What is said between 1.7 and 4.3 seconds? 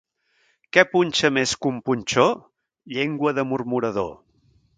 un punxó? Llengua de murmurador.